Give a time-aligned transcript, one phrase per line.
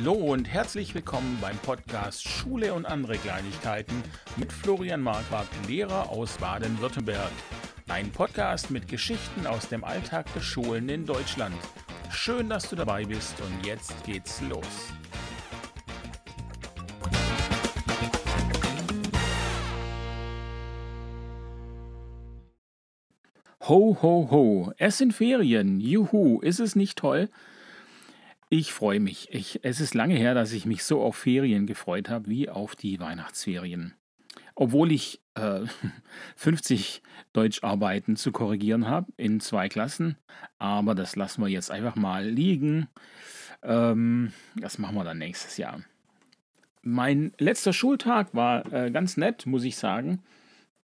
[0.00, 4.00] Hallo und herzlich willkommen beim Podcast Schule und andere Kleinigkeiten
[4.36, 7.32] mit Florian Marquardt, Lehrer aus Baden-Württemberg.
[7.88, 11.56] Ein Podcast mit Geschichten aus dem Alltag der Schulen in Deutschland.
[12.12, 14.92] Schön, dass du dabei bist und jetzt geht's los.
[23.62, 25.80] Ho, ho, ho, es sind Ferien.
[25.80, 27.28] Juhu, ist es nicht toll?
[28.50, 29.28] Ich freue mich.
[29.30, 32.76] Ich, es ist lange her, dass ich mich so auf Ferien gefreut habe wie auf
[32.76, 33.94] die Weihnachtsferien.
[34.54, 35.60] Obwohl ich äh,
[36.36, 37.02] 50
[37.34, 40.16] Deutscharbeiten zu korrigieren habe in zwei Klassen.
[40.58, 42.88] Aber das lassen wir jetzt einfach mal liegen.
[43.62, 45.82] Ähm, das machen wir dann nächstes Jahr.
[46.80, 50.22] Mein letzter Schultag war äh, ganz nett, muss ich sagen.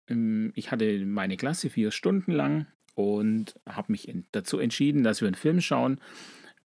[0.08, 5.28] Ähm, ich hatte meine Klasse vier Stunden lang und habe mich dazu entschieden, dass wir
[5.28, 6.00] einen Film schauen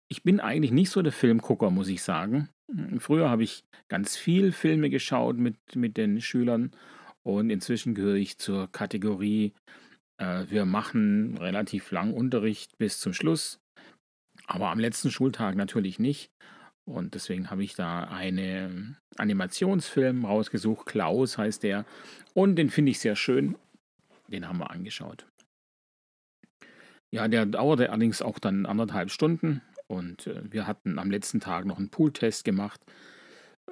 [0.09, 2.49] ich bin eigentlich nicht so der Filmgucker, muss ich sagen.
[2.71, 6.71] Hm, früher habe ich ganz viel Filme geschaut mit, mit den Schülern
[7.23, 9.53] und inzwischen gehöre ich zur Kategorie,
[10.17, 13.59] äh, wir machen relativ lang Unterricht bis zum Schluss,
[14.47, 16.31] aber am letzten Schultag natürlich nicht.
[16.87, 21.83] Und deswegen habe ich da einen Animationsfilm rausgesucht, Klaus heißt der,
[22.35, 23.57] und den finde ich sehr schön.
[24.27, 25.25] Den haben wir angeschaut.
[27.11, 29.61] Ja, der dauerte allerdings auch dann anderthalb Stunden.
[29.87, 32.81] Und äh, wir hatten am letzten Tag noch einen Pooltest gemacht.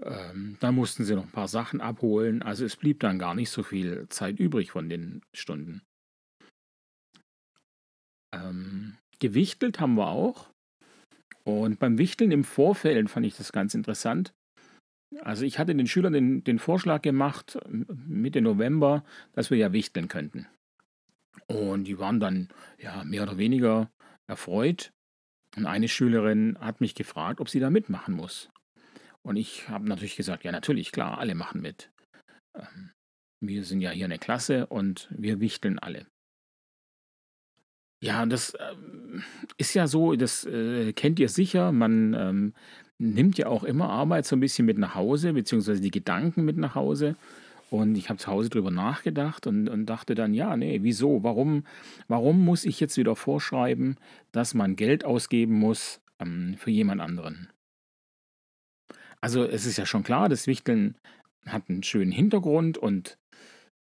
[0.02, 2.42] Ähm, da mussten sie noch ein paar Sachen abholen.
[2.42, 5.82] Also es blieb dann gar nicht so viel Zeit übrig von den Stunden.
[8.34, 10.50] Ähm, gewichtelt haben wir auch.
[11.44, 14.34] Und beim Wichteln im Vorfeld fand ich das ganz interessant.
[15.22, 19.04] Also ich hatte den Schülern den, den Vorschlag gemacht, Mitte November,
[19.34, 20.48] dass wir ja wichteln könnten.
[21.48, 23.92] Und die waren dann ja mehr oder weniger
[24.28, 24.92] erfreut.
[25.56, 28.50] Und eine Schülerin hat mich gefragt, ob sie da mitmachen muss.
[29.22, 31.92] Und ich habe natürlich gesagt, ja natürlich, klar, alle machen mit.
[32.56, 32.92] Ähm,
[33.40, 36.08] wir sind ja hier eine Klasse und wir wichteln alle.
[38.04, 38.76] Ja, das äh,
[39.58, 42.54] ist ja so, das äh, kennt ihr sicher, man ähm,
[42.98, 46.58] nimmt ja auch immer Arbeit so ein bisschen mit nach Hause, beziehungsweise die Gedanken mit
[46.58, 47.16] nach Hause.
[47.74, 51.24] Und ich habe zu Hause drüber nachgedacht und, und dachte dann, ja, nee, wieso?
[51.24, 51.66] Warum,
[52.08, 53.98] warum muss ich jetzt wieder vorschreiben,
[54.32, 57.52] dass man Geld ausgeben muss ähm, für jemand anderen?
[59.22, 61.00] Also es ist ja schon klar, das Wichteln
[61.48, 63.18] hat einen schönen Hintergrund und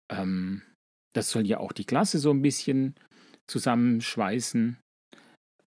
[0.09, 0.61] ähm,
[1.13, 2.95] das soll ja auch die Klasse so ein bisschen
[3.47, 4.77] zusammenschweißen.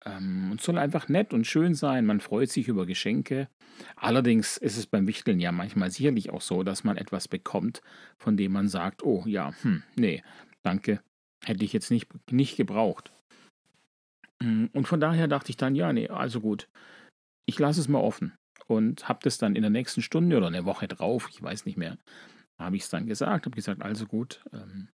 [0.05, 2.05] Ähm, und soll einfach nett und schön sein.
[2.05, 3.47] Man freut sich über Geschenke.
[3.95, 7.81] Allerdings ist es beim Wichteln ja manchmal sicherlich auch so, dass man etwas bekommt,
[8.17, 10.23] von dem man sagt, oh ja, hm, nee,
[10.61, 11.01] danke,
[11.43, 13.11] hätte ich jetzt nicht, nicht gebraucht.
[14.41, 16.67] Hm, und von daher dachte ich dann, ja, nee, also gut,
[17.45, 18.33] ich lasse es mal offen
[18.67, 21.77] und habe das dann in der nächsten Stunde oder eine Woche drauf, ich weiß nicht
[21.77, 21.97] mehr,
[22.59, 24.89] habe ich es dann gesagt, habe gesagt, also gut, ähm,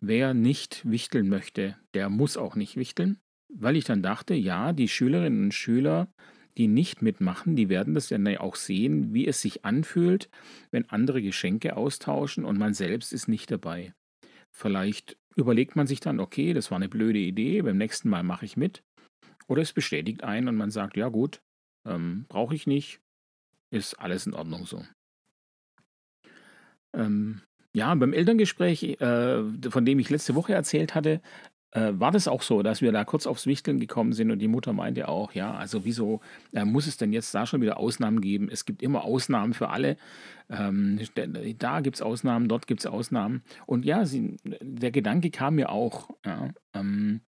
[0.00, 3.20] wer nicht wichteln möchte, der muss auch nicht wichteln
[3.54, 6.08] weil ich dann dachte, ja, die Schülerinnen und Schüler,
[6.56, 10.28] die nicht mitmachen, die werden das ja auch sehen, wie es sich anfühlt,
[10.70, 13.94] wenn andere Geschenke austauschen und man selbst ist nicht dabei.
[14.50, 18.44] Vielleicht überlegt man sich dann, okay, das war eine blöde Idee, beim nächsten Mal mache
[18.44, 18.82] ich mit.
[19.48, 21.40] Oder es bestätigt einen und man sagt, ja gut,
[21.86, 23.00] ähm, brauche ich nicht,
[23.70, 24.84] ist alles in Ordnung so.
[26.94, 27.40] Ähm,
[27.74, 31.22] ja, beim Elterngespräch, äh, von dem ich letzte Woche erzählt hatte,
[31.72, 34.48] äh, war das auch so, dass wir da kurz aufs Wichteln gekommen sind und die
[34.48, 36.20] Mutter meinte auch, ja, also wieso
[36.52, 38.48] äh, muss es denn jetzt da schon wieder Ausnahmen geben?
[38.50, 39.96] Es gibt immer Ausnahmen für alle.
[40.50, 41.00] Ähm,
[41.58, 43.42] da gibt es Ausnahmen, dort gibt es Ausnahmen.
[43.66, 46.10] Und ja, sie, der Gedanke kam mir auch.
[46.24, 47.22] Ja, ähm,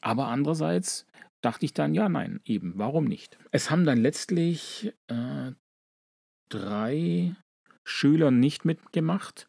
[0.00, 1.06] aber andererseits
[1.42, 3.38] dachte ich dann, ja, nein, eben, warum nicht?
[3.50, 5.52] Es haben dann letztlich äh,
[6.48, 7.36] drei
[7.84, 9.46] Schüler nicht mitgemacht.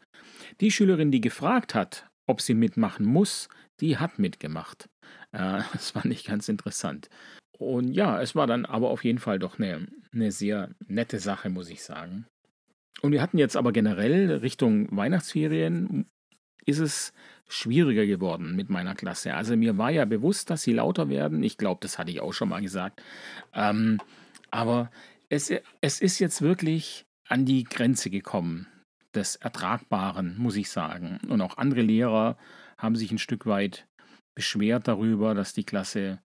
[0.59, 3.49] Die Schülerin, die gefragt hat, ob sie mitmachen muss,
[3.79, 4.89] die hat mitgemacht.
[5.31, 7.09] Äh, das fand ich ganz interessant.
[7.57, 11.49] Und ja, es war dann aber auf jeden Fall doch eine, eine sehr nette Sache,
[11.49, 12.25] muss ich sagen.
[13.01, 16.05] Und wir hatten jetzt aber generell Richtung Weihnachtsferien
[16.65, 17.13] ist es
[17.47, 19.33] schwieriger geworden mit meiner Klasse.
[19.33, 21.43] Also mir war ja bewusst, dass sie lauter werden.
[21.43, 23.01] Ich glaube, das hatte ich auch schon mal gesagt.
[23.53, 23.99] Ähm,
[24.51, 24.91] aber
[25.29, 25.51] es,
[25.81, 28.67] es ist jetzt wirklich an die Grenze gekommen
[29.15, 31.19] des Ertragbaren, muss ich sagen.
[31.27, 32.37] Und auch andere Lehrer
[32.77, 33.87] haben sich ein Stück weit
[34.35, 36.19] beschwert darüber, dass die Klasse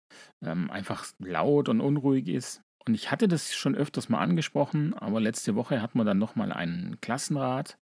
[0.45, 2.63] ähm, einfach laut und unruhig ist.
[2.87, 6.53] Und ich hatte das schon öfters mal angesprochen, aber letzte Woche hatten wir dann nochmal
[6.53, 7.79] einen Klassenrat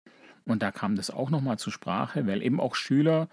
[0.45, 3.29] und da kam das auch nochmal zur Sprache, weil eben auch Schüler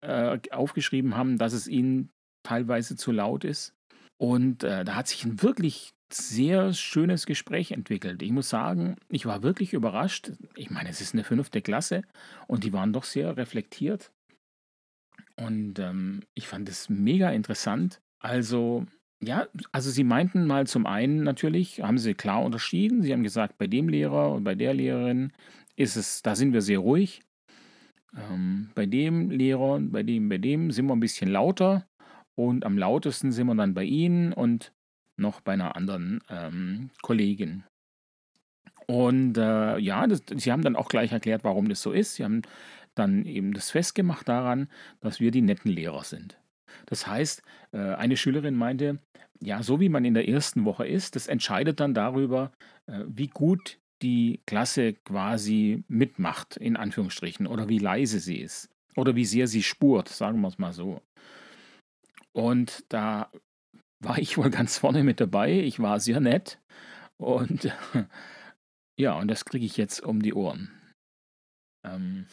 [0.00, 2.10] äh, aufgeschrieben haben, dass es ihnen
[2.42, 3.74] teilweise zu laut ist.
[4.18, 8.22] Und äh, da hat sich ein wirklich sehr schönes Gespräch entwickelt.
[8.22, 10.32] Ich muss sagen, ich war wirklich überrascht.
[10.56, 12.02] Ich meine, es ist eine fünfte Klasse
[12.46, 14.12] und die waren doch sehr reflektiert.
[15.36, 18.00] Und ähm, ich fand es mega interessant.
[18.20, 18.86] Also,
[19.22, 23.02] ja, also sie meinten mal zum einen natürlich, haben sie klar unterschieden.
[23.02, 25.32] Sie haben gesagt, bei dem Lehrer und bei der Lehrerin
[25.76, 27.22] ist es, da sind wir sehr ruhig.
[28.16, 31.86] Ähm, bei dem Lehrer und bei dem, bei dem sind wir ein bisschen lauter.
[32.36, 34.72] Und am lautesten sind wir dann bei Ihnen und
[35.16, 37.64] noch bei einer anderen ähm, Kollegin.
[38.86, 42.16] Und äh, ja, das, sie haben dann auch gleich erklärt, warum das so ist.
[42.16, 42.42] Sie haben
[42.94, 44.68] dann eben das festgemacht daran,
[45.00, 46.38] dass wir die netten Lehrer sind.
[46.86, 48.98] Das heißt, äh, eine Schülerin meinte,
[49.40, 52.52] ja, so wie man in der ersten Woche ist, das entscheidet dann darüber,
[52.86, 59.16] äh, wie gut die Klasse quasi mitmacht, in Anführungsstrichen, oder wie leise sie ist, oder
[59.16, 61.00] wie sehr sie spurt, sagen wir es mal so.
[62.32, 63.30] Und da
[64.04, 65.52] war ich wohl ganz vorne mit dabei.
[65.52, 66.58] Ich war sehr nett.
[67.16, 67.72] Und
[68.98, 70.70] ja, und das kriege ich jetzt um die Ohren.
[71.84, 72.26] Ähm,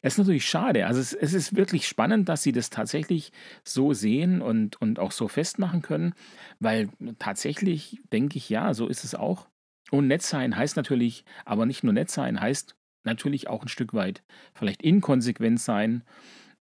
[0.00, 0.86] es ist natürlich schade.
[0.86, 3.32] Also es, es, ist wirklich spannend, dass sie das tatsächlich
[3.64, 6.14] so sehen und, und auch so festmachen können,
[6.60, 9.48] weil tatsächlich denke ich, ja, so ist es auch.
[9.90, 13.94] Und nett sein heißt natürlich, aber nicht nur nett sein, heißt natürlich auch ein Stück
[13.94, 14.22] weit
[14.54, 16.04] vielleicht inkonsequent sein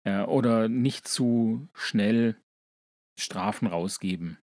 [0.04, 2.36] äh, oder nicht zu schnell
[3.18, 4.38] Strafen rausgeben.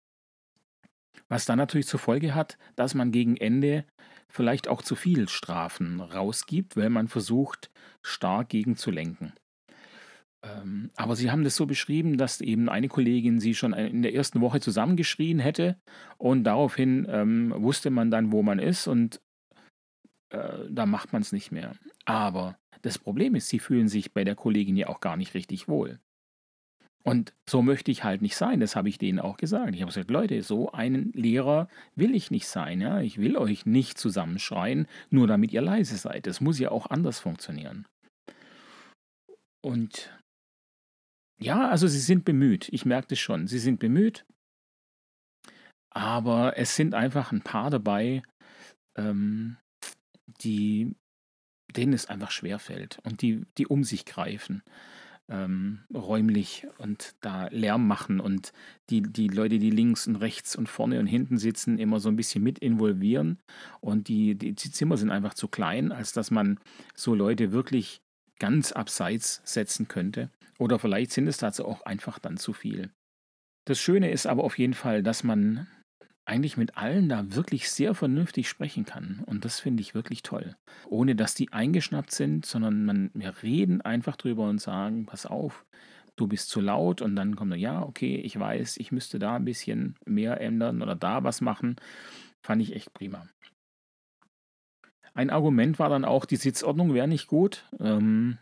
[1.29, 3.85] Was dann natürlich zur Folge hat, dass man gegen Ende
[4.29, 7.71] vielleicht auch zu viel Strafen rausgibt, weil man versucht,
[8.03, 9.33] stark gegenzulenken.
[10.43, 14.15] Ähm, aber sie haben das so beschrieben, dass eben eine Kollegin sie schon in der
[14.15, 15.79] ersten Woche zusammengeschrien hätte
[16.17, 19.21] und daraufhin ähm, wusste man dann, wo man ist und
[20.31, 21.75] äh, da macht man es nicht mehr.
[22.07, 25.69] Aber das Problem ist, sie fühlen sich bei der Kollegin ja auch gar nicht richtig
[25.69, 26.01] wohl.
[27.03, 28.61] Und so möchte ich halt nicht sein.
[28.61, 29.75] Das habe ich denen auch gesagt.
[29.75, 32.81] Ich habe gesagt, Leute, so einen Lehrer will ich nicht sein.
[32.81, 33.01] Ja?
[33.01, 36.27] Ich will euch nicht zusammenschreien, nur damit ihr leise seid.
[36.27, 37.87] Das muss ja auch anders funktionieren.
[39.63, 40.15] Und
[41.39, 42.69] ja, also sie sind bemüht.
[42.71, 43.47] Ich merke das schon.
[43.47, 44.27] Sie sind bemüht.
[45.91, 48.23] Aber es sind einfach ein paar dabei,
[48.97, 49.57] ähm,
[50.43, 50.95] die,
[51.75, 54.63] denen es einfach schwerfällt und die, die um sich greifen
[55.31, 58.53] ähm, räumlich und da Lärm machen und
[58.91, 62.17] die, die Leute, die links und rechts und vorne und hinten sitzen, immer so ein
[62.17, 63.39] bisschen mit involvieren.
[63.81, 66.59] Und die, die, die Zimmer sind einfach zu klein, als dass man
[66.95, 68.03] so Leute wirklich
[68.39, 70.31] ganz abseits setzen könnte.
[70.59, 72.91] Oder vielleicht sind es dazu auch einfach dann zu viel.
[73.67, 75.69] Das Schöne ist aber auf jeden Fall, dass man
[76.31, 79.23] eigentlich mit allen da wirklich sehr vernünftig sprechen kann.
[79.27, 80.55] Und das finde ich wirklich toll.
[80.89, 85.67] Ohne dass die eingeschnappt sind, sondern man, wir reden einfach drüber und sagen, pass auf,
[86.15, 89.45] du bist zu laut und dann kommt ja, okay, ich weiß, ich müsste da ein
[89.45, 91.75] bisschen mehr ändern oder da was machen.
[92.47, 93.27] Fand ich echt prima.
[95.13, 97.67] Ein Argument war dann auch, die Sitzordnung wäre nicht gut.
[97.81, 98.39] Ähm,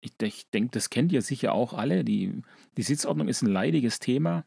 [0.00, 2.04] ich, ich denke, das kennt ihr sicher auch alle.
[2.04, 2.42] Die,
[2.76, 4.44] die Sitzordnung ist ein leidiges Thema.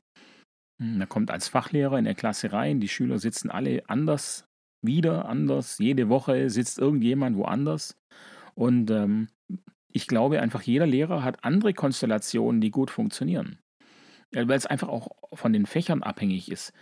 [0.80, 4.48] Hm, er kommt als Fachlehrer in der Klasse rein, die Schüler sitzen alle anders,
[4.82, 7.98] wieder anders, jede Woche sitzt irgendjemand woanders.
[8.54, 9.30] Und ähm,
[9.92, 13.60] ich glaube einfach, jeder Lehrer hat andere Konstellationen, die gut funktionieren.
[14.32, 16.74] Weil es einfach auch von den Fächern abhängig ist.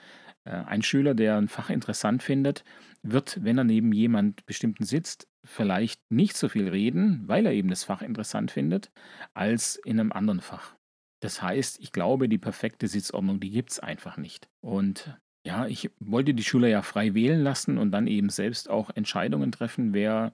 [0.45, 2.63] Äh, ein Schüler, der ein Fach interessant findet,
[3.03, 7.69] wird, wenn er neben jemand bestimmten sitzt, vielleicht nicht so viel reden, weil er eben
[7.69, 8.91] das Fach interessant findet,
[9.33, 10.75] als in einem anderen Fach.
[11.23, 14.49] Das heißt, ich glaube, die perfekte Sitzordnung, die gibt es einfach nicht.
[14.59, 18.89] Und ja, ich wollte die Schüler ja frei wählen lassen und dann eben selbst auch
[18.89, 20.33] Entscheidungen treffen, wer,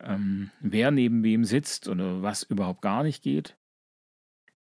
[0.00, 3.56] ähm, wer neben wem sitzt oder was überhaupt gar nicht geht.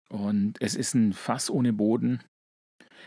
[0.08, 2.22] Und es ist ein Fass ohne Boden.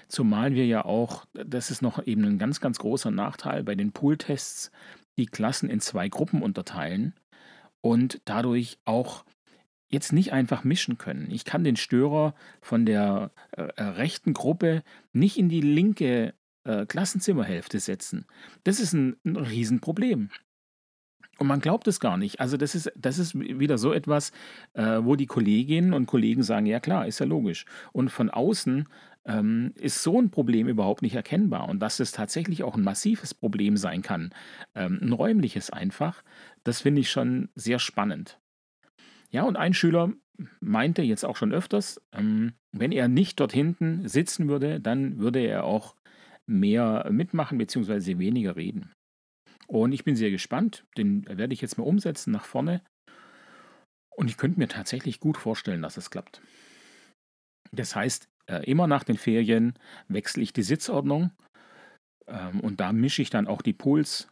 [0.08, 3.92] Zumal wir ja auch, das ist noch eben ein ganz, ganz großer Nachteil bei den
[3.92, 4.70] Pooltests,
[5.18, 7.16] die Klassen in zwei Gruppen unterteilen
[7.82, 9.26] und dadurch auch
[9.90, 11.30] jetzt nicht einfach mischen können.
[11.32, 16.86] Ich kann den Störer von der äh, äh, rechten Gruppe nicht in die linke äh,
[16.86, 18.26] Klassenzimmerhälfte setzen.
[18.64, 20.30] Das ist ein, ein Riesenproblem.
[21.40, 22.42] Und man glaubt es gar nicht.
[22.42, 24.32] Also das ist, das ist wieder so etwas,
[24.74, 27.66] äh, wo die Kolleginnen und Kollegen sagen, ja klar, ist ja logisch.
[27.94, 28.88] Und von außen
[29.26, 31.70] ähm, ist so ein Problem überhaupt nicht erkennbar.
[31.70, 34.34] Und dass es tatsächlich auch ein massives Problem sein kann,
[34.76, 36.24] ähm, ein räumliches einfach,
[36.64, 38.39] das finde ich schon sehr spannend.
[39.32, 40.14] Ja, und ein Schüler
[40.60, 45.40] meinte jetzt auch schon öfters, ähm, wenn er nicht dort hinten sitzen würde, dann würde
[45.40, 45.96] er auch
[46.46, 48.18] mehr mitmachen bzw.
[48.18, 48.92] weniger reden.
[49.68, 52.82] Und ich bin sehr gespannt, den werde ich jetzt mal umsetzen nach vorne.
[54.16, 56.42] Und ich könnte mir tatsächlich gut vorstellen, dass es klappt.
[57.72, 61.32] Das heißt, äh, immer nach den Ferien wechsle ich die Sitzordnung.
[62.28, 64.28] Ähm, und da mische ich dann auch die Pools.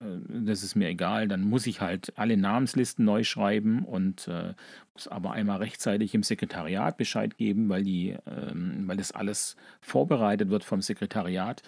[0.00, 1.28] Äh, das ist mir egal.
[1.28, 4.54] Dann muss ich halt alle Namenslisten neu schreiben und äh,
[4.92, 10.50] muss aber einmal rechtzeitig im Sekretariat Bescheid geben, weil, die, ähm, weil das alles vorbereitet
[10.50, 11.62] wird vom Sekretariat.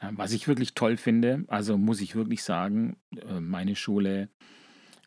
[0.00, 4.28] Äh, was ich wirklich toll finde, also muss ich wirklich sagen, äh, meine Schule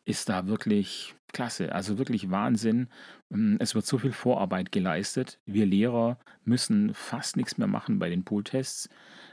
[0.04, 2.88] ist da wirklich klasse, also wirklich Wahnsinn.
[3.30, 5.38] Ähm, es wird so viel Vorarbeit geleistet.
[5.46, 8.86] Wir Lehrer müssen fast nichts mehr machen bei den Pooltests.
[8.86, 8.90] Äh,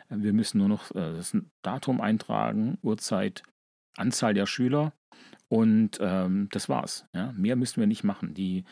[0.10, 3.44] wir müssen nur noch das Datum eintragen, Uhrzeit,
[3.96, 4.94] Anzahl der Schüler
[5.50, 7.06] und ähm, das war's.
[7.14, 7.32] Ja?
[7.34, 8.34] Mehr müssen wir nicht machen.
[8.34, 8.64] Die,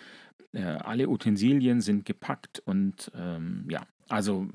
[0.53, 4.48] äh, alle Utensilien sind gepackt und ähm, ja, also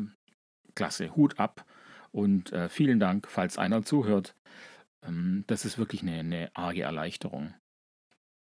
[0.74, 1.64] klasse, Hut ab
[2.10, 4.34] und äh, vielen Dank, falls einer zuhört.
[5.04, 7.54] Ähm, das ist wirklich eine, eine arge Erleichterung.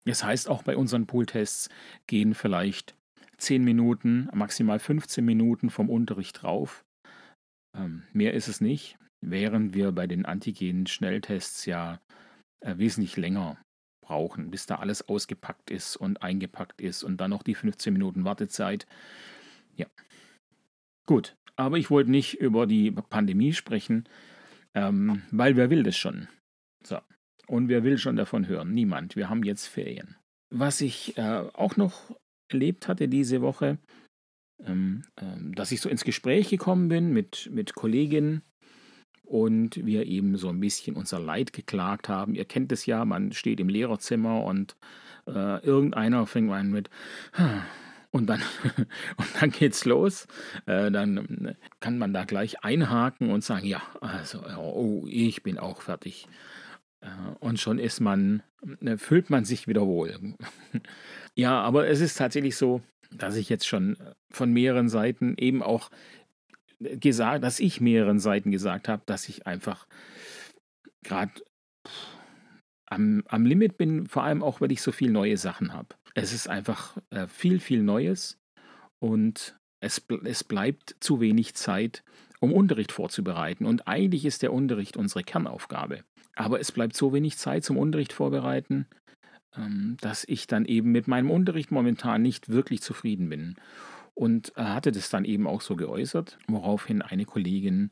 [0.04, 1.68] Das heißt, auch bei unseren Pooltests
[2.06, 2.96] gehen vielleicht
[3.38, 6.84] 10 Minuten, maximal 15 Minuten vom Unterricht drauf.
[7.76, 12.00] Ähm, mehr ist es nicht, während wir bei den Antigen-Schnelltests ja
[12.60, 13.58] äh, wesentlich länger
[14.02, 18.24] brauchen, bis da alles ausgepackt ist und eingepackt ist und dann noch die 15 Minuten
[18.24, 18.86] Wartezeit.
[19.76, 19.86] Ja.
[21.06, 24.08] Gut, aber ich wollte nicht über die Pandemie sprechen,
[24.74, 26.28] ähm, weil wer will das schon?
[26.84, 26.98] So.
[27.46, 28.72] Und wer will schon davon hören?
[28.72, 29.16] Niemand.
[29.16, 30.16] Wir haben jetzt Ferien.
[30.50, 32.14] Was ich äh, auch noch
[32.48, 33.78] erlebt hatte diese Woche,
[34.66, 38.42] ähm, äh, dass ich so ins Gespräch gekommen bin mit, mit Kolleginnen
[39.24, 42.34] und wir eben so ein bisschen unser Leid geklagt haben.
[42.34, 44.76] Ihr kennt es ja, man steht im Lehrerzimmer und
[45.26, 46.90] äh, irgendeiner fängt an mit
[48.12, 48.42] und dann,
[49.16, 50.26] und dann geht's los.
[50.66, 55.82] Äh, dann kann man da gleich einhaken und sagen, ja, also, oh, ich bin auch
[55.82, 56.28] fertig.
[57.00, 57.08] Äh,
[57.40, 58.42] und schon ist man,
[58.80, 60.36] äh, fühlt man sich wieder wohl.
[61.34, 62.82] ja, aber es ist tatsächlich so,
[63.16, 63.96] dass ich jetzt schon
[64.30, 65.90] von mehreren Seiten eben auch
[66.80, 69.86] gesagt, dass ich mehreren Seiten gesagt habe, dass ich einfach
[71.02, 71.32] gerade
[72.86, 75.88] am, am Limit bin, vor allem auch, weil ich so viele neue Sachen habe.
[76.14, 78.38] Es ist einfach äh, viel, viel Neues
[78.98, 82.04] und es, es bleibt zu wenig Zeit,
[82.40, 83.66] um Unterricht vorzubereiten.
[83.66, 86.04] Und eigentlich ist der Unterricht unsere Kernaufgabe.
[86.34, 88.86] Aber es bleibt so wenig Zeit zum Unterricht vorbereiten,
[90.00, 93.56] dass ich dann eben mit meinem Unterricht momentan nicht wirklich zufrieden bin.
[94.14, 97.90] Und hatte das dann eben auch so geäußert, woraufhin eine Kollegin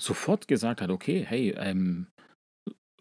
[0.00, 2.08] sofort gesagt hat, okay, hey, ähm,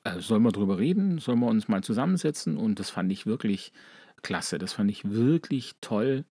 [0.03, 1.20] äh, sollen wir drüber reden?
[1.20, 2.58] Sollen wir uns mal zusammensetzen?
[2.58, 3.72] Und das fand ich wirklich
[4.22, 4.58] klasse.
[4.58, 6.25] Das fand ich wirklich toll,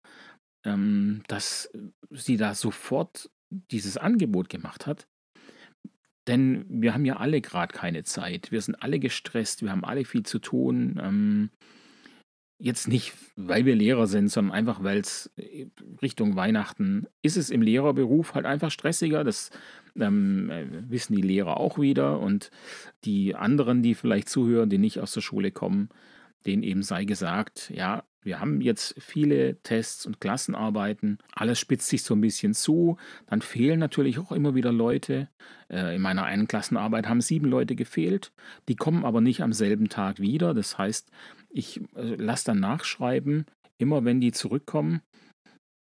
[0.66, 1.72] ähm, dass
[2.10, 5.08] sie da sofort dieses Angebot gemacht hat.
[6.28, 8.52] Denn wir haben ja alle gerade keine Zeit.
[8.52, 11.00] Wir sind alle gestresst, wir haben alle viel zu tun.
[11.02, 11.50] Ähm,
[12.60, 15.68] jetzt nicht, weil wir Lehrer sind, sondern einfach, weil es äh,
[16.02, 19.24] Richtung Weihnachten ist es im Lehrerberuf halt einfach stressiger.
[19.24, 19.50] Das
[19.96, 22.20] ähm, äh, wissen die Lehrer auch wieder.
[22.20, 22.52] Und
[23.06, 25.90] die anderen, die vielleicht zuhören, die nicht aus der Schule kommen,
[26.46, 32.04] denen eben sei gesagt, ja, wir haben jetzt viele Tests und Klassenarbeiten, alles spitzt sich
[32.04, 32.98] so ein bisschen zu,
[33.28, 35.30] dann fehlen natürlich auch immer wieder Leute.
[35.70, 38.32] Äh, in meiner einen Klassenarbeit haben sieben Leute gefehlt,
[38.68, 40.54] die kommen aber nicht am selben Tag wieder.
[40.54, 41.10] Das heißt,
[41.50, 43.46] ich äh, lasse dann nachschreiben,
[43.78, 45.02] immer wenn die zurückkommen.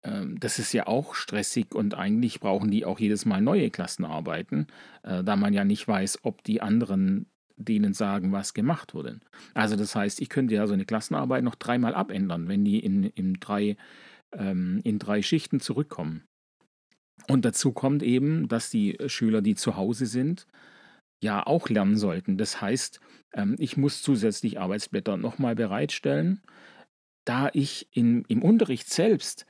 [0.04, 4.66] Ähm, das ist ja auch stressig und eigentlich brauchen die auch jedes Mal neue Klassenarbeiten,
[5.02, 9.20] äh, da man ja nicht weiß, ob die anderen denen sagen, was gemacht wurde.
[9.54, 13.04] Also das heißt, ich könnte ja so eine Klassenarbeit noch dreimal abändern, wenn die in,
[13.04, 13.76] in, drei,
[14.32, 16.24] ähm, in drei Schichten zurückkommen.
[17.28, 20.46] Und dazu kommt eben, dass die Schüler, die zu Hause sind,
[21.22, 22.36] ja auch lernen sollten.
[22.36, 23.00] Das heißt,
[23.32, 26.42] ähm, ich muss zusätzlich Arbeitsblätter nochmal bereitstellen,
[27.24, 29.46] da ich in, im Unterricht selbst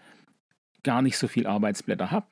[0.82, 2.28] gar nicht so viel Arbeitsblätter habe.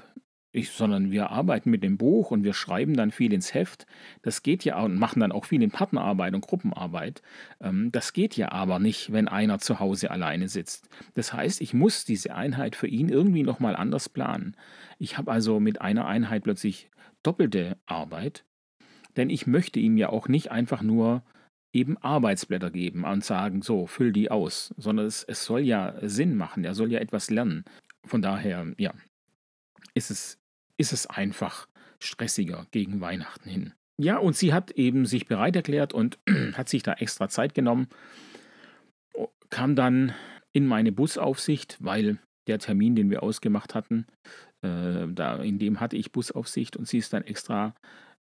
[0.55, 3.87] Ich, sondern wir arbeiten mit dem Buch und wir schreiben dann viel ins Heft.
[4.23, 7.23] Das geht ja und machen dann auch viel in Partnerarbeit und Gruppenarbeit.
[7.61, 10.89] Ähm, das geht ja aber nicht, wenn einer zu Hause alleine sitzt.
[11.15, 14.57] Das heißt, ich muss diese Einheit für ihn irgendwie nochmal anders planen.
[15.01, 16.89] Ich habe also mit einer Einheit plötzlich
[17.25, 18.45] doppelte Arbeit,
[19.17, 21.25] denn ich möchte ihm ja auch nicht einfach nur
[21.73, 26.37] eben Arbeitsblätter geben und sagen, so, füll die aus, sondern es, es soll ja Sinn
[26.37, 27.65] machen, er soll ja etwas lernen.
[28.05, 28.93] Von daher, ja,
[29.95, 30.39] ist es
[30.77, 33.73] ist es einfach stressiger gegen Weihnachten hin.
[33.97, 36.19] Ja, und sie hat eben sich bereit erklärt und
[36.55, 37.89] hat sich da extra Zeit genommen,
[39.51, 40.15] kam dann
[40.53, 44.07] in meine Busaufsicht, weil der Termin, den wir ausgemacht hatten,
[44.63, 47.75] äh, da, in dem hatte ich Busaufsicht und sie ist dann extra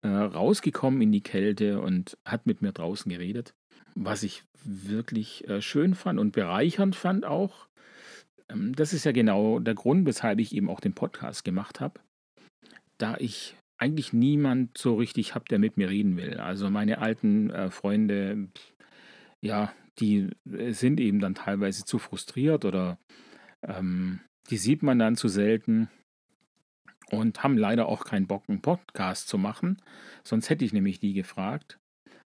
[0.02, 3.54] äh, rausgekommen in die Kälte und hat mit mir draußen geredet,
[3.96, 7.68] was ich wirklich äh, schön fand und bereichernd fand auch.
[8.50, 12.00] Ähm, das ist ja genau der Grund, weshalb ich eben auch den Podcast gemacht habe
[13.00, 16.38] da ich eigentlich niemand so richtig habe, der mit mir reden will.
[16.38, 18.50] Also meine alten äh, Freunde,
[19.42, 23.00] ja, die äh, sind eben dann teilweise zu frustriert oder
[23.64, 25.90] ähm, die sieht man dann zu selten
[27.12, 29.82] und haben leider auch keinen Bock, einen Podcast zu machen.
[30.24, 31.80] Sonst hätte ich nämlich die gefragt.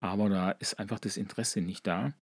[0.04, 2.14] Aber da ist einfach das Interesse nicht da.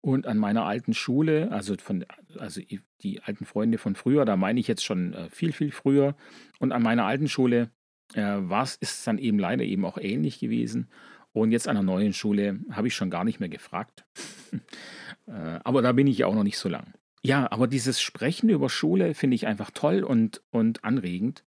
[0.00, 2.04] Und an meiner alten Schule, also von,
[2.38, 2.60] also
[3.02, 6.16] die alten Freunde von früher, da meine ich jetzt schon äh, viel, viel früher.
[6.60, 7.70] Und an meiner alten Schule
[8.14, 10.88] äh, war es, dann eben leider eben auch ähnlich gewesen.
[11.32, 14.06] Und jetzt an der neuen Schule habe ich schon gar nicht mehr gefragt.
[15.26, 16.94] äh, aber da bin ich ja auch noch nicht so lang.
[17.22, 21.44] Ja, aber dieses Sprechen über Schule finde ich einfach toll und, und anregend.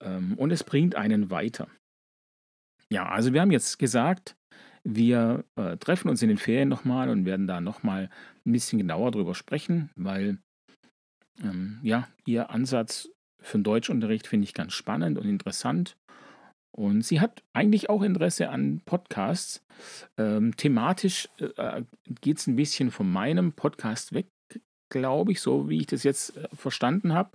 [0.00, 1.68] Ähm, und es bringt einen weiter.
[2.90, 4.36] Ja, also wir haben jetzt gesagt,
[4.84, 8.10] wir äh, treffen uns in den Ferien nochmal und werden da nochmal
[8.44, 10.38] ein bisschen genauer drüber sprechen, weil
[11.42, 13.08] ähm, ja, Ihr Ansatz
[13.40, 15.96] für den Deutschunterricht finde ich ganz spannend und interessant.
[16.74, 19.62] Und sie hat eigentlich auch Interesse an Podcasts.
[20.16, 21.82] Ähm, thematisch äh,
[22.22, 24.28] geht es ein bisschen von meinem Podcast weg,
[24.88, 27.30] glaube ich, so wie ich das jetzt äh, verstanden habe.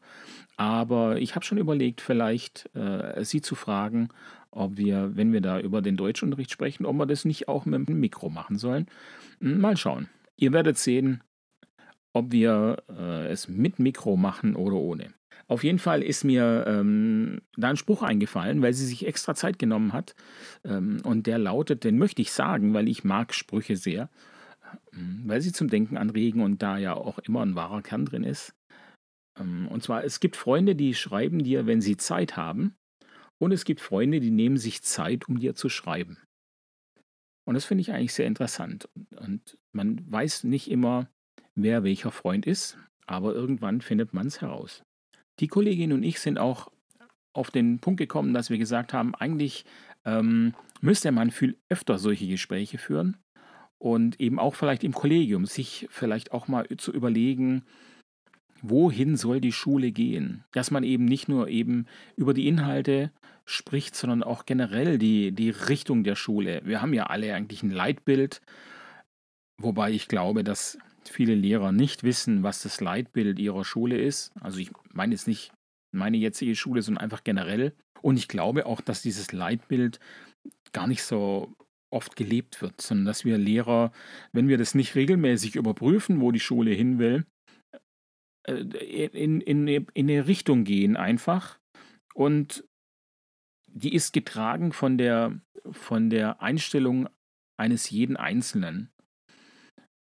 [0.55, 4.09] Aber ich habe schon überlegt, vielleicht äh, sie zu fragen,
[4.57, 7.87] ob wir, wenn wir da über den Deutschunterricht sprechen, ob wir das nicht auch mit
[7.87, 8.87] dem Mikro machen sollen.
[9.39, 10.09] Hm, mal schauen.
[10.35, 11.21] Ihr werdet sehen,
[12.13, 15.13] ob wir äh, es mit Mikro machen oder ohne.
[15.47, 19.59] Auf jeden Fall ist mir ähm, da ein Spruch eingefallen, weil sie sich extra Zeit
[19.59, 20.13] genommen hat.
[20.65, 24.09] Ähm, und der lautet, den möchte ich sagen, weil ich mag Sprüche sehr,
[24.93, 28.23] ähm, weil sie zum Denken anregen und da ja auch immer ein wahrer Kern drin
[28.23, 28.55] ist.
[29.39, 32.75] Ähm, und zwar, es gibt Freunde, die schreiben dir, wenn sie Zeit haben.
[33.39, 36.17] Und es gibt Freunde, die nehmen sich Zeit, um dir zu schreiben.
[37.45, 38.89] Und das finde ich eigentlich sehr interessant.
[39.15, 41.07] Und man weiß nicht immer,
[41.55, 44.83] wer welcher Freund ist, aber irgendwann findet man es heraus.
[45.39, 46.71] Die Kollegin und ich sind auch
[47.33, 49.65] auf den Punkt gekommen, dass wir gesagt haben, eigentlich
[50.05, 53.17] ähm, müsste man viel öfter solche Gespräche führen
[53.77, 57.63] und eben auch vielleicht im Kollegium sich vielleicht auch mal zu überlegen,
[58.61, 60.43] wohin soll die Schule gehen?
[60.51, 63.11] Dass man eben nicht nur eben über die Inhalte
[63.45, 66.61] spricht, sondern auch generell die, die Richtung der Schule.
[66.65, 68.41] Wir haben ja alle eigentlich ein Leitbild,
[69.57, 74.33] wobei ich glaube, dass viele Lehrer nicht wissen, was das Leitbild ihrer Schule ist.
[74.41, 75.51] Also ich meine jetzt nicht
[75.91, 77.73] meine jetzige Schule, sondern einfach generell.
[78.01, 79.99] Und ich glaube auch, dass dieses Leitbild
[80.73, 81.55] gar nicht so
[81.89, 83.91] oft gelebt wird, sondern dass wir Lehrer,
[84.33, 87.25] wenn wir das nicht regelmäßig überprüfen, wo die Schule hin will,
[88.47, 91.59] in, in, in eine Richtung gehen einfach.
[92.13, 92.63] Und
[93.67, 95.39] die ist getragen von der,
[95.71, 97.09] von der Einstellung
[97.57, 98.89] eines jeden Einzelnen.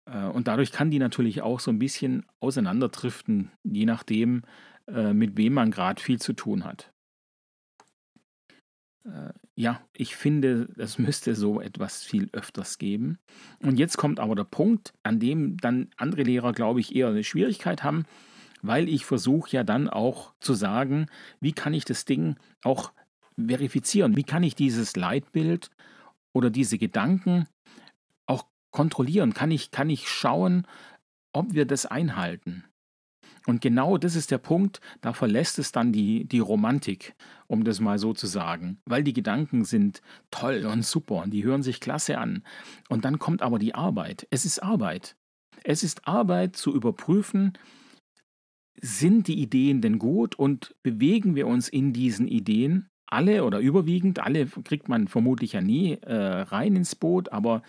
[0.06, 4.42] Äh, und dadurch kann die natürlich auch so ein bisschen auseinanderdriften, je nachdem,
[4.86, 6.93] äh, mit wem man gerade viel zu tun hat.
[9.54, 13.18] Ja, ich finde, es müsste so etwas viel öfters geben.
[13.62, 17.22] Und jetzt kommt aber der Punkt, an dem dann andere Lehrer, glaube ich, eher eine
[17.22, 18.06] Schwierigkeit haben,
[18.62, 21.06] weil ich versuche ja dann auch zu sagen,
[21.40, 22.92] wie kann ich das Ding auch
[23.36, 24.16] verifizieren?
[24.16, 25.70] Wie kann ich dieses Leitbild
[26.32, 27.46] oder diese Gedanken
[28.26, 29.34] auch kontrollieren?
[29.34, 30.66] Kann ich, kann ich schauen,
[31.32, 32.64] ob wir das einhalten?
[33.46, 37.14] Und genau das ist der Punkt, da verlässt es dann die, die Romantik,
[37.46, 38.78] um das mal so zu sagen.
[38.86, 42.42] Weil die Gedanken sind toll und super und die hören sich klasse an.
[42.88, 44.26] Und dann kommt aber die Arbeit.
[44.30, 45.16] Es ist Arbeit.
[45.62, 47.52] Es ist Arbeit zu überprüfen,
[48.80, 52.88] sind die Ideen denn gut und bewegen wir uns in diesen Ideen?
[53.06, 57.62] Alle oder überwiegend, alle kriegt man vermutlich ja nie äh, rein ins Boot, aber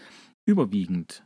[0.45, 1.25] überwiegend.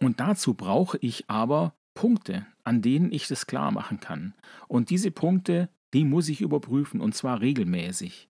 [0.00, 4.32] Und dazu brauche ich aber Punkte, an denen ich das klar machen kann.
[4.68, 8.28] Und diese Punkte, die muss ich überprüfen und zwar regelmäßig.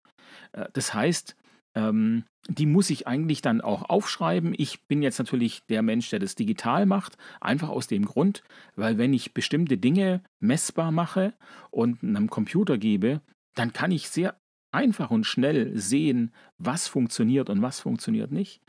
[0.53, 1.37] Äh, das heißt,
[1.75, 4.55] ähm, die muss ich eigentlich dann auch aufschreiben.
[4.57, 8.43] Ich bin jetzt natürlich der Mensch, der das digital macht, einfach aus dem Grund,
[8.75, 11.35] weil wenn ich bestimmte Dinge messbar mache
[11.71, 13.21] und einem Computer gebe,
[13.55, 14.41] dann kann ich sehr
[14.73, 18.63] einfach und schnell sehen, was funktioniert und was funktioniert nicht.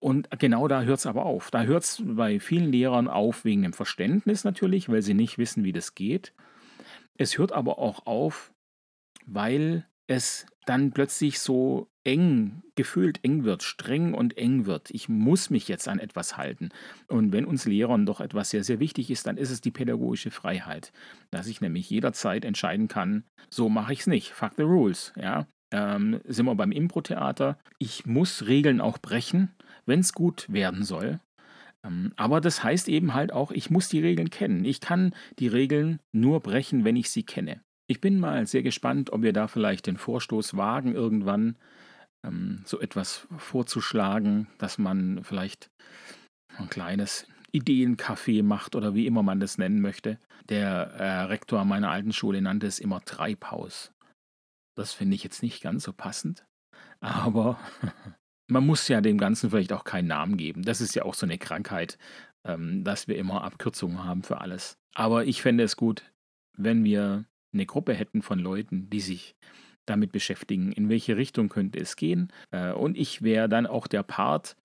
[0.00, 1.50] Und genau da hört es aber auf.
[1.50, 5.62] Da hört es bei vielen Lehrern auf wegen dem Verständnis natürlich, weil sie nicht wissen,
[5.62, 6.32] wie das geht.
[7.18, 8.52] Es hört aber auch auf,
[9.26, 14.90] weil es dann plötzlich so eng, gefühlt eng wird, streng und eng wird.
[14.90, 16.70] Ich muss mich jetzt an etwas halten.
[17.08, 20.30] Und wenn uns Lehrern doch etwas sehr, sehr wichtig ist, dann ist es die pädagogische
[20.30, 20.92] Freiheit.
[21.30, 24.30] Dass ich nämlich jederzeit entscheiden kann, so mache ich es nicht.
[24.30, 25.12] Fuck the rules.
[25.16, 25.46] Ja?
[25.72, 27.58] Ähm, sind wir beim Impro-Theater.
[27.78, 29.50] Ich muss Regeln auch brechen,
[29.90, 31.20] wenn es gut werden soll.
[31.84, 34.64] Ähm, aber das heißt eben halt auch, ich muss die Regeln kennen.
[34.64, 37.60] Ich kann die Regeln nur brechen, wenn ich sie kenne.
[37.86, 41.56] Ich bin mal sehr gespannt, ob wir da vielleicht den Vorstoß wagen, irgendwann
[42.24, 45.70] ähm, so etwas vorzuschlagen, dass man vielleicht
[46.56, 50.18] ein kleines Ideencafé macht oder wie immer man das nennen möchte.
[50.48, 53.92] Der äh, Rektor meiner alten Schule nannte es immer Treibhaus.
[54.76, 56.46] Das finde ich jetzt nicht ganz so passend,
[57.00, 57.58] aber
[58.50, 60.62] man muss ja dem Ganzen vielleicht auch keinen Namen geben.
[60.62, 61.98] Das ist ja auch so eine Krankheit,
[62.44, 64.78] ähm, dass wir immer Abkürzungen haben für alles.
[64.94, 66.02] Aber ich fände es gut,
[66.56, 69.34] wenn wir eine Gruppe hätten von Leuten, die sich
[69.86, 72.32] damit beschäftigen, in welche Richtung könnte es gehen.
[72.50, 74.56] Äh, und ich wäre dann auch der Part,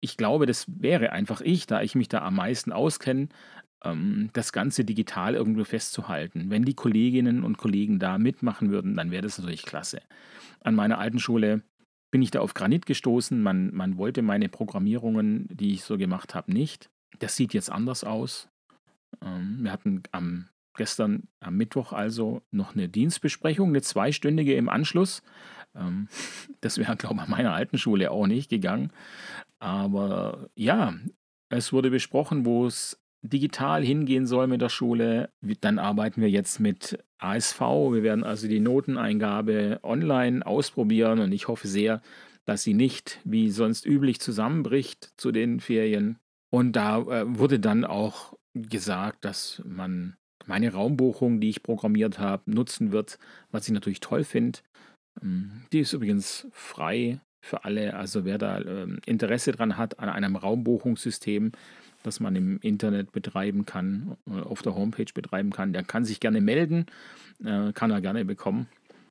[0.00, 3.28] ich glaube, das wäre einfach ich, da ich mich da am meisten auskenne,
[3.84, 6.50] ähm, das Ganze digital irgendwo festzuhalten.
[6.50, 10.00] Wenn die Kolleginnen und Kollegen da mitmachen würden, dann wäre das natürlich klasse.
[10.60, 11.62] An meiner alten Schule
[12.12, 13.42] bin ich da auf Granit gestoßen.
[13.42, 16.90] Man, man wollte meine Programmierungen, die ich so gemacht habe, nicht.
[17.18, 18.48] Das sieht jetzt anders aus.
[19.20, 25.22] Ähm, wir hatten am gestern am Mittwoch also noch eine Dienstbesprechung, eine zweistündige im Anschluss.
[25.74, 26.08] Ähm,
[26.60, 28.92] das wäre, glaube ich, an meiner alten Schule auch nicht gegangen.
[29.58, 30.94] Aber ja,
[31.48, 35.30] es wurde besprochen, wo es digital hingehen soll mit der Schule.
[35.40, 37.60] Dann arbeiten wir jetzt mit ASV.
[37.60, 42.02] Wir werden also die Noteneingabe online ausprobieren und ich hoffe sehr,
[42.44, 46.18] dass sie nicht wie sonst üblich zusammenbricht zu den Ferien.
[46.50, 52.50] Und da äh, wurde dann auch gesagt, dass man meine Raumbuchung, die ich programmiert habe,
[52.50, 53.18] nutzen wird,
[53.50, 54.58] was ich natürlich toll finde.
[55.22, 57.94] Ähm, die ist übrigens frei für alle.
[57.94, 61.52] Also wer da ähm, Interesse dran hat an einem Raumbuchungssystem,
[62.02, 66.20] das man im Internet betreiben kann, äh, auf der Homepage betreiben kann, der kann sich
[66.20, 66.86] gerne melden,
[67.44, 68.66] äh, kann er gerne bekommen.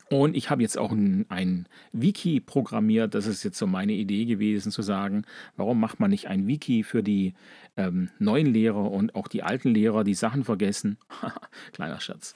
[0.08, 3.14] Und ich habe jetzt auch ein, ein, Wiki programmiert.
[3.14, 5.24] Das ist jetzt so meine Idee gewesen, zu sagen,
[5.56, 7.32] warum macht man nicht ein Wiki für die
[7.78, 10.98] ähm, neuen Lehrer und auch die alten Lehrer, die Sachen vergessen?
[11.72, 12.34] Kleiner Schatz.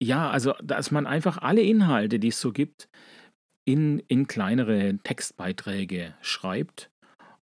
[0.00, 2.88] Ja, also, dass man einfach alle Inhalte, die es so gibt,
[3.64, 6.90] in, in kleinere Textbeiträge schreibt.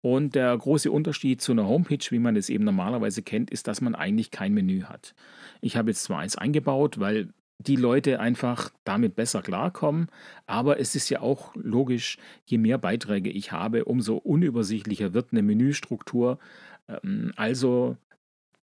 [0.05, 3.81] Und der große Unterschied zu einer Homepage, wie man es eben normalerweise kennt, ist, dass
[3.81, 5.15] man eigentlich kein Menü hat.
[5.61, 10.09] Ich habe jetzt zwar eins eingebaut, weil die Leute einfach damit besser klarkommen.
[10.45, 15.41] Aber es ist ja auch logisch, je mehr Beiträge ich habe, umso unübersichtlicher wird eine
[15.41, 16.37] Menüstruktur.
[16.87, 17.97] Ähm, also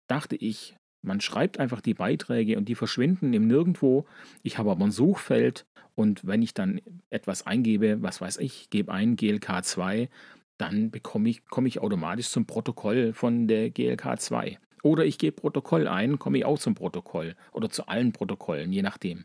[0.06, 4.06] dachte ich, man schreibt einfach die Beiträge und die verschwinden im Nirgendwo.
[4.44, 5.66] Ich habe aber ein Suchfeld
[5.96, 10.10] und wenn ich dann etwas eingebe, was weiß ich, gebe ein GLK 2,
[10.58, 14.60] dann bekomme ich, komme ich automatisch zum Protokoll von der GLK 2.
[14.84, 18.82] Oder ich gebe Protokoll ein, komme ich auch zum Protokoll oder zu allen Protokollen, je
[18.82, 19.24] nachdem.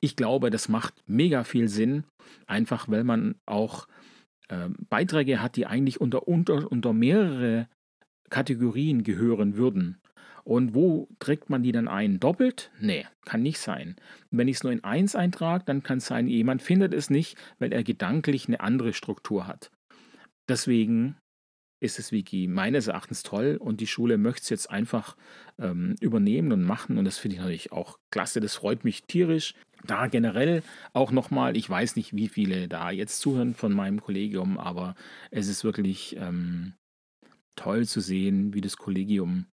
[0.00, 2.04] Ich glaube, das macht mega viel Sinn,
[2.46, 3.88] einfach weil man auch
[4.48, 7.68] äh, Beiträge hat, die eigentlich unter, unter, unter mehrere
[8.30, 10.00] Kategorien gehören würden.
[10.44, 12.20] Und wo trägt man die dann ein?
[12.20, 12.70] Doppelt?
[12.80, 13.96] Nee, kann nicht sein.
[14.30, 17.36] Wenn ich es nur in eins eintrage, dann kann es sein, jemand findet es nicht,
[17.58, 19.70] weil er gedanklich eine andere Struktur hat.
[20.48, 21.16] Deswegen
[21.80, 25.16] ist das Wiki meines Erachtens toll und die Schule möchte es jetzt einfach
[25.58, 29.54] ähm, übernehmen und machen und das finde ich natürlich auch klasse, das freut mich tierisch.
[29.84, 34.58] Da generell auch nochmal, ich weiß nicht, wie viele da jetzt zuhören von meinem Kollegium,
[34.58, 34.96] aber
[35.30, 36.74] es ist wirklich ähm,
[37.54, 39.46] toll zu sehen, wie das Kollegium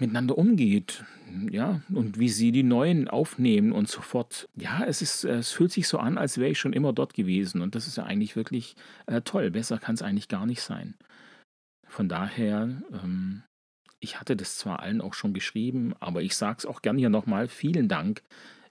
[0.00, 1.04] miteinander umgeht,
[1.50, 4.48] ja, und wie sie die Neuen aufnehmen und sofort.
[4.56, 7.60] Ja, es ist, es fühlt sich so an, als wäre ich schon immer dort gewesen
[7.60, 9.50] und das ist ja eigentlich wirklich äh, toll.
[9.50, 10.94] Besser kann es eigentlich gar nicht sein.
[11.86, 13.42] Von daher, ähm,
[14.00, 17.10] ich hatte das zwar allen auch schon geschrieben, aber ich sage es auch gerne hier
[17.10, 17.48] nochmal.
[17.48, 18.22] Vielen Dank,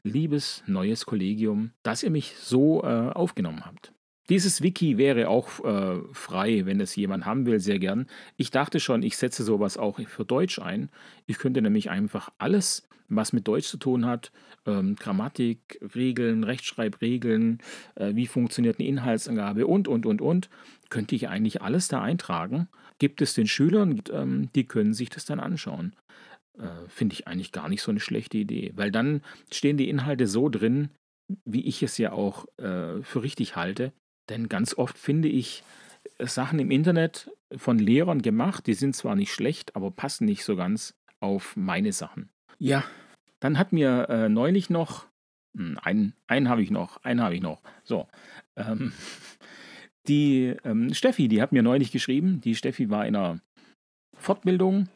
[0.03, 3.91] liebes neues Kollegium, dass ihr mich so äh, aufgenommen habt.
[4.29, 8.07] Dieses Wiki wäre auch äh, frei, wenn es jemand haben will, sehr gern.
[8.37, 10.89] Ich dachte schon, ich setze sowas auch für Deutsch ein.
[11.27, 14.31] Ich könnte nämlich einfach alles, was mit Deutsch zu tun hat,
[14.65, 17.59] ähm, Grammatik, Regeln, Rechtschreibregeln,
[17.95, 20.49] äh, wie funktioniert eine Inhaltsangabe und, und, und, und,
[20.89, 22.67] könnte ich eigentlich alles da eintragen.
[22.97, 25.95] Gibt es den Schülern, ähm, die können sich das dann anschauen.
[26.57, 30.25] Äh, Finde ich eigentlich gar nicht so eine schlechte Idee, weil dann stehen die Inhalte
[30.25, 30.89] so drin,
[31.43, 33.91] wie ich es ja auch äh, für richtig halte.
[34.29, 35.63] Denn ganz oft finde ich
[36.17, 40.43] äh, Sachen im Internet von Lehrern gemacht, die sind zwar nicht schlecht, aber passen nicht
[40.43, 42.29] so ganz auf meine Sachen.
[42.57, 42.83] Ja,
[43.39, 45.05] dann hat mir äh, neulich noch,
[45.55, 47.61] hm, einen, einen habe ich noch, einen habe ich noch.
[47.83, 48.07] So,
[48.55, 48.93] ähm,
[50.07, 52.41] die ähm, Steffi, die hat mir neulich geschrieben.
[52.41, 53.39] Die Steffi war in einer
[54.17, 54.89] Fortbildung.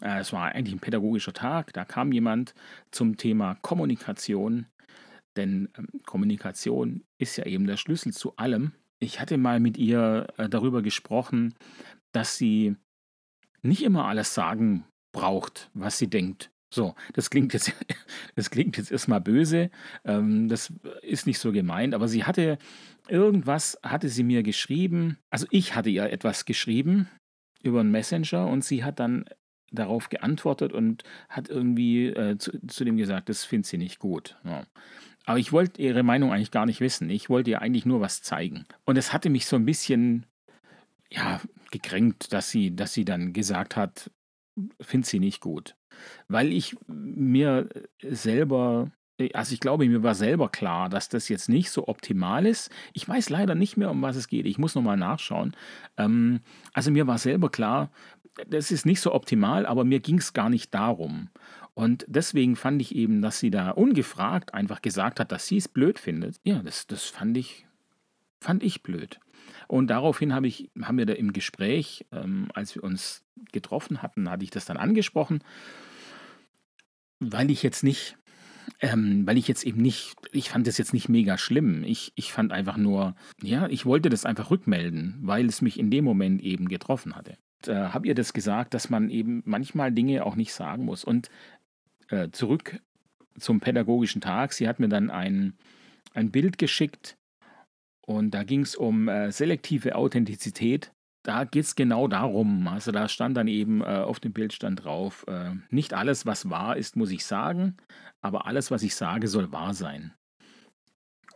[0.00, 1.72] Äh, es war eigentlich ein pädagogischer Tag.
[1.72, 2.54] Da kam jemand
[2.90, 4.66] zum Thema Kommunikation
[5.36, 8.72] denn ähm, Kommunikation ist ja eben der Schlüssel zu allem.
[8.98, 11.54] Ich hatte mal mit ihr äh, darüber gesprochen,
[12.12, 12.76] dass sie
[13.62, 17.72] nicht immer alles sagen braucht, was sie denkt, So, das klingt jetzt,
[18.34, 19.70] das klingt jetzt erstmal böse.
[20.04, 22.58] Ähm, das ist nicht so gemeint, aber sie hatte
[23.08, 25.18] irgendwas, hatte sie mir geschrieben.
[25.30, 27.08] Also ich hatte ihr etwas geschrieben
[27.62, 29.24] über einen Messenger und sie hat dann
[29.74, 34.36] darauf geantwortet und hat irgendwie äh, zu, zu, dem gesagt, das findet sie nicht gut.
[34.44, 34.64] Ja.
[35.24, 37.08] Aber ich wollte ihre Meinung eigentlich gar nicht wissen.
[37.10, 38.66] Ich wollte ihr eigentlich nur was zeigen.
[38.84, 40.26] Und es hatte mich so ein bisschen,
[41.10, 44.10] ja, gekränkt, dass sie, dass sie dann gesagt hat,
[44.80, 45.76] findet sie nicht gut.
[46.28, 47.68] Weil ich mir
[48.02, 48.90] selber,
[49.32, 52.70] also ich glaube, mir war selber klar, dass das jetzt nicht so optimal ist.
[52.92, 54.46] Ich weiß leider nicht mehr, um was es geht.
[54.46, 55.56] Ich muss nochmal nachschauen.
[55.96, 56.40] Ähm,
[56.72, 57.90] also mir war selber klar,
[58.48, 61.28] das ist nicht so optimal, aber mir ging es gar nicht darum.
[61.74, 65.68] Und deswegen fand ich eben, dass sie da ungefragt einfach gesagt hat, dass sie es
[65.68, 66.36] blöd findet.
[66.44, 67.66] Ja, das, das fand ich,
[68.40, 69.18] fand ich blöd.
[69.66, 74.30] Und daraufhin habe ich, haben wir da im Gespräch, ähm, als wir uns getroffen hatten,
[74.30, 75.42] hatte ich das dann angesprochen,
[77.18, 78.16] weil ich jetzt nicht,
[78.80, 81.82] ähm, weil ich jetzt eben nicht, ich fand das jetzt nicht mega schlimm.
[81.84, 85.90] Ich, ich fand einfach nur, ja, ich wollte das einfach rückmelden, weil es mich in
[85.90, 87.36] dem Moment eben getroffen hatte.
[87.66, 91.04] Äh, habe ihr das gesagt, dass man eben manchmal Dinge auch nicht sagen muss.
[91.04, 91.30] Und
[92.08, 92.80] äh, zurück
[93.38, 94.52] zum pädagogischen Tag.
[94.52, 95.54] Sie hat mir dann ein,
[96.12, 97.16] ein Bild geschickt
[98.06, 100.92] und da ging es um äh, selektive Authentizität.
[101.22, 102.68] Da geht es genau darum.
[102.68, 106.76] Also da stand dann eben äh, auf dem Bildstand drauf, äh, nicht alles, was wahr
[106.76, 107.76] ist, muss ich sagen,
[108.20, 110.12] aber alles, was ich sage, soll wahr sein.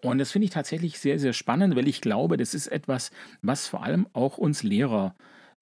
[0.02, 3.10] Und das finde ich tatsächlich sehr, sehr spannend, weil ich glaube, das ist etwas,
[3.42, 5.16] was vor allem auch uns Lehrer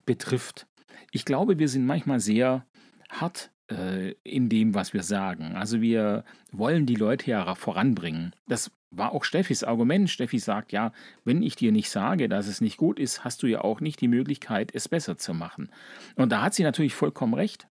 [0.05, 0.67] betrifft.
[1.11, 2.67] Ich glaube, wir sind manchmal sehr
[3.09, 5.57] hart äh, in dem, was wir sagen.
[5.57, 8.35] Also wir wollen die Leute ja voranbringen.
[8.47, 10.09] Das war auch Steffis Argument.
[10.09, 10.93] Steffi sagt, ja,
[11.25, 14.01] wenn ich dir nicht sage, dass es nicht gut ist, hast du ja auch nicht
[14.01, 15.71] die Möglichkeit, es besser zu machen.
[16.15, 17.69] Und da hat sie natürlich vollkommen recht.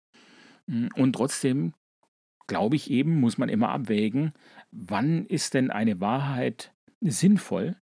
[0.66, 1.74] Mm, und trotzdem,
[2.46, 4.32] glaube ich eben, muss man immer abwägen,
[4.70, 7.76] wann ist denn eine Wahrheit sinnvoll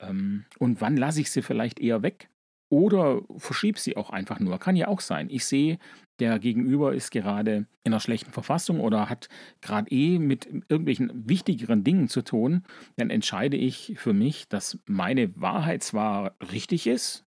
[0.00, 2.28] ähm, und wann lasse ich sie vielleicht eher weg.
[2.70, 4.58] Oder verschieb sie auch einfach nur.
[4.58, 5.28] Kann ja auch sein.
[5.30, 5.78] Ich sehe,
[6.18, 9.28] der Gegenüber ist gerade in einer schlechten Verfassung oder hat
[9.60, 12.64] gerade eh mit irgendwelchen wichtigeren Dingen zu tun.
[12.96, 17.24] Dann entscheide ich für mich, dass meine Wahrheit zwar richtig ist,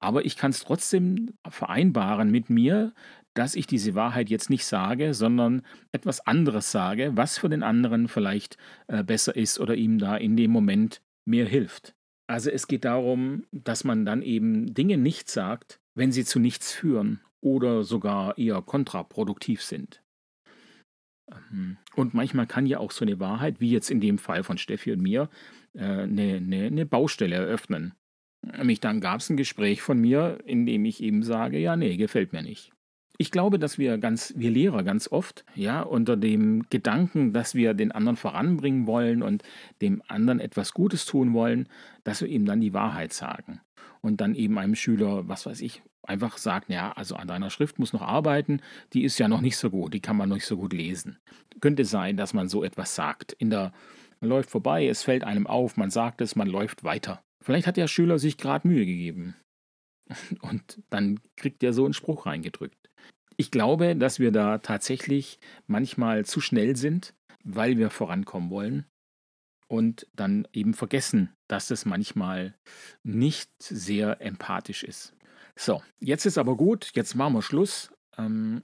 [0.00, 2.92] aber ich kann es trotzdem vereinbaren mit mir,
[3.34, 8.08] dass ich diese Wahrheit jetzt nicht sage, sondern etwas anderes sage, was für den anderen
[8.08, 8.56] vielleicht
[8.88, 11.94] äh, besser ist oder ihm da in dem Moment mehr hilft.
[12.28, 16.72] Also es geht darum, dass man dann eben Dinge nicht sagt, wenn sie zu nichts
[16.72, 20.02] führen oder sogar eher kontraproduktiv sind.
[21.32, 24.58] Ähm, und manchmal kann ja auch so eine Wahrheit, wie jetzt in dem Fall von
[24.58, 25.30] Steffi und mir,
[25.72, 27.94] äh, eine, eine, eine Baustelle eröffnen.
[28.42, 31.96] Nämlich dann gab es ein Gespräch von mir, in dem ich eben sage, ja, nee,
[31.96, 32.72] gefällt mir nicht.
[33.20, 37.74] Ich glaube, dass wir ganz, wir Lehrer ganz oft, ja, unter dem Gedanken, dass wir
[37.74, 39.42] den anderen voranbringen wollen und
[39.82, 41.68] dem anderen etwas Gutes tun wollen,
[42.04, 43.60] dass wir ihm dann die Wahrheit sagen.
[44.02, 47.80] Und dann eben einem Schüler, was weiß ich, einfach sagt, ja, also an deiner Schrift
[47.80, 48.60] muss noch arbeiten,
[48.92, 51.18] die ist ja noch nicht so gut, die kann man nicht so gut lesen.
[51.60, 53.32] Könnte sein, dass man so etwas sagt.
[53.32, 53.72] In der,
[54.20, 57.20] man läuft vorbei, es fällt einem auf, man sagt es, man läuft weiter.
[57.40, 59.34] Vielleicht hat der Schüler sich gerade Mühe gegeben.
[60.42, 62.90] Und dann kriegt er so einen Spruch reingedrückt.
[63.36, 68.84] Ich glaube, dass wir da tatsächlich manchmal zu schnell sind, weil wir vorankommen wollen
[69.68, 72.54] und dann eben vergessen, dass es manchmal
[73.04, 75.14] nicht sehr empathisch ist.
[75.54, 77.92] So, jetzt ist aber gut, jetzt machen wir Schluss.
[78.16, 78.62] Ähm,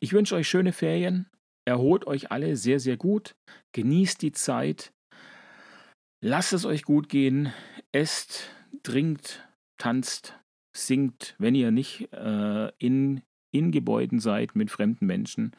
[0.00, 1.28] ich wünsche euch schöne Ferien,
[1.64, 3.34] erholt euch alle sehr, sehr gut,
[3.72, 4.92] genießt die Zeit,
[6.20, 7.52] lasst es euch gut gehen,
[7.92, 8.50] esst,
[8.82, 9.46] trinkt,
[9.76, 10.38] tanzt,
[10.76, 15.52] singt, wenn ihr nicht äh, in in Gebäuden seid mit fremden Menschen,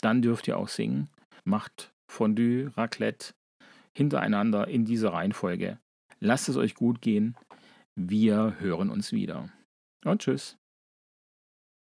[0.00, 1.08] dann dürft ihr auch singen.
[1.44, 3.34] Macht Fondue, Raclette
[3.96, 5.78] hintereinander in dieser Reihenfolge.
[6.20, 7.36] Lasst es euch gut gehen.
[7.94, 9.50] Wir hören uns wieder.
[10.04, 10.57] Und tschüss.